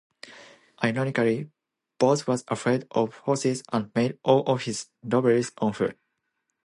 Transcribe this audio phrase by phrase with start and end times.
[0.83, 1.51] Ironically,
[1.99, 5.95] Boles was afraid of horses and made all of his robberies on foot.